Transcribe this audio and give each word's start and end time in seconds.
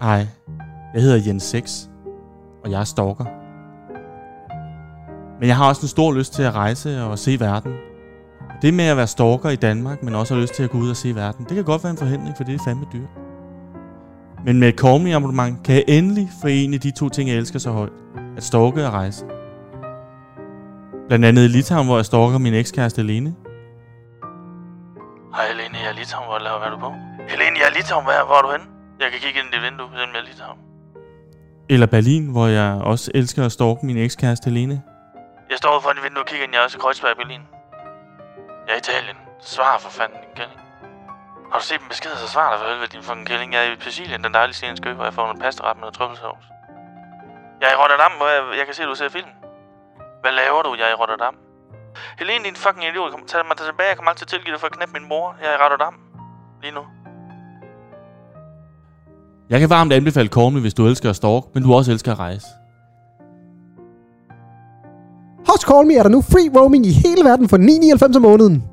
Hej, 0.00 0.26
jeg 0.94 1.02
hedder 1.02 1.22
Jens 1.26 1.42
6, 1.42 1.90
og 2.64 2.70
jeg 2.70 2.80
er 2.80 2.84
stalker. 2.84 3.24
Men 5.40 5.48
jeg 5.48 5.56
har 5.56 5.68
også 5.68 5.82
en 5.82 5.88
stor 5.88 6.12
lyst 6.12 6.32
til 6.32 6.42
at 6.42 6.54
rejse 6.54 7.02
og 7.02 7.18
se 7.18 7.40
verden. 7.40 7.72
Det 8.62 8.74
med 8.74 8.84
at 8.84 8.96
være 8.96 9.06
stalker 9.06 9.48
i 9.48 9.56
Danmark, 9.56 10.02
men 10.02 10.14
også 10.14 10.34
har 10.34 10.40
lyst 10.40 10.54
til 10.54 10.62
at 10.62 10.70
gå 10.70 10.78
ud 10.78 10.90
og 10.90 10.96
se 10.96 11.14
verden, 11.14 11.44
det 11.44 11.54
kan 11.54 11.64
godt 11.64 11.84
være 11.84 11.90
en 11.90 11.98
forhindring, 11.98 12.36
for 12.36 12.44
det 12.44 12.54
er 12.54 12.58
fandme 12.64 12.86
dyrt. 12.92 13.08
Men 14.44 14.60
med 14.60 14.68
et 14.68 14.78
Call 14.78 15.14
abonnement 15.14 15.64
kan 15.64 15.74
jeg 15.74 15.84
endelig 15.88 16.28
forene 16.40 16.78
de 16.78 16.90
to 16.90 17.08
ting, 17.08 17.30
jeg 17.30 17.36
elsker 17.36 17.58
så 17.58 17.70
højt. 17.70 17.92
At 18.36 18.42
stalke 18.42 18.86
og 18.86 18.92
rejse. 18.92 19.24
Blandt 21.08 21.24
andet 21.24 21.44
i 21.44 21.48
Litauen, 21.48 21.86
hvor 21.86 21.96
jeg 21.96 22.06
stalker 22.06 22.38
min 22.38 22.54
ekskæreste 22.54 23.02
Lene. 23.02 23.34
Hej 25.34 25.44
Helene, 25.48 25.78
jeg 25.78 25.88
er 25.88 25.92
i 25.92 25.98
Litauen. 25.98 26.26
Hvor 26.26 26.38
laver 26.38 26.58
hvad 26.58 26.68
er 26.68 26.72
du 26.72 26.80
på? 26.80 26.92
Helene, 27.28 27.56
jeg 27.58 27.66
er 27.66 27.70
i 27.74 27.78
Litauen. 27.78 28.04
Hvor, 28.04 28.26
hvor 28.26 28.38
er 28.38 28.42
du 28.42 28.50
henne? 28.50 28.77
Jeg 29.00 29.10
kan 29.10 29.20
kigge 29.20 29.40
ind 29.40 29.48
i 29.48 29.56
dit 29.56 29.62
vindue, 29.62 29.88
jeg 29.94 30.02
er 30.02 30.22
i 30.22 30.26
Litauen. 30.26 30.58
Eller 31.70 31.86
Berlin, 31.86 32.32
hvor 32.32 32.46
jeg 32.46 32.80
også 32.92 33.10
elsker 33.14 33.44
at 33.44 33.52
stalke 33.52 33.86
min 33.86 33.96
ekskæreste 33.96 34.50
Lene. 34.50 34.82
Jeg 35.50 35.58
står 35.58 35.72
ude 35.74 35.82
foran 35.82 35.96
dit 35.96 36.04
vindue 36.04 36.22
og 36.22 36.26
kigger 36.26 36.44
ind. 36.44 36.52
Jeg 36.54 36.60
er 36.60 36.64
også 36.64 36.78
i 36.78 36.80
Kreuzberg 36.80 37.12
i 37.12 37.14
Berlin. 37.22 37.42
Jeg 38.66 38.72
er 38.72 38.74
i 38.74 38.78
Italien. 38.78 39.16
Svar 39.40 39.78
for 39.78 39.90
fanden, 39.90 40.18
din 40.24 40.34
kælling. 40.36 40.60
Har 41.50 41.58
du 41.58 41.64
set 41.64 41.80
min 41.80 41.88
besked, 41.88 42.10
så 42.22 42.28
svar 42.34 42.46
dig 42.50 42.58
for 42.60 42.66
helvede, 42.70 42.90
din 42.94 43.02
fucking 43.02 43.26
kælling. 43.26 43.48
Jeg 43.54 43.60
er 43.66 43.72
i 43.72 43.76
Sicilien, 43.80 44.24
den 44.24 44.34
dejlige 44.34 44.54
scene 44.54 44.76
skø, 44.76 44.92
hvor 44.92 45.04
jeg 45.04 45.14
får 45.14 45.24
noget 45.26 45.40
pastaret 45.42 45.76
med 45.76 45.80
noget 45.80 45.94
trøffelsovs. 45.94 46.46
Jeg 47.60 47.66
er 47.70 47.74
i 47.76 47.78
Rotterdam, 47.82 48.12
hvor 48.18 48.28
jeg, 48.34 48.40
jeg 48.58 48.64
kan 48.66 48.74
se, 48.74 48.82
at 48.82 48.88
du 48.92 48.94
ser 48.94 49.08
film. 49.08 49.32
Hvad 50.22 50.32
laver 50.40 50.62
du? 50.62 50.70
Jeg 50.78 50.86
er 50.88 50.92
i 50.96 50.98
Rotterdam. 51.02 51.34
Helene, 52.18 52.44
din 52.44 52.56
fucking 52.64 52.84
idiot. 52.90 53.10
Kom, 53.12 53.22
tag 53.26 53.46
mig 53.46 53.56
tilbage. 53.56 53.88
Jeg 53.88 53.96
kommer 53.96 54.10
altid 54.10 54.26
tilgive 54.26 54.52
dig 54.54 54.60
for 54.60 54.66
at 54.70 54.74
knæppe 54.76 54.92
min 54.98 55.08
mor. 55.08 55.36
Jeg 55.42 55.48
er 55.52 55.56
i 55.58 55.62
Rotterdam. 55.64 55.94
Lige 56.62 56.74
nu. 56.78 56.84
Jeg 59.50 59.60
kan 59.60 59.70
varmt 59.70 59.92
anbefale 59.92 60.28
Call 60.28 60.60
hvis 60.60 60.74
du 60.74 60.86
elsker 60.86 61.10
at 61.10 61.16
stalk, 61.16 61.44
men 61.54 61.62
du 61.62 61.74
også 61.74 61.92
elsker 61.92 62.12
at 62.12 62.18
rejse. 62.18 62.46
Hos 65.48 65.60
Call 65.60 65.86
Me 65.86 65.94
er 65.94 66.02
der 66.02 66.10
nu 66.10 66.20
free 66.22 66.60
roaming 66.60 66.86
i 66.86 66.90
hele 66.90 67.24
verden 67.24 67.48
for 67.48 67.56
9,99 67.56 68.16
om 68.16 68.22
måneden. 68.22 68.64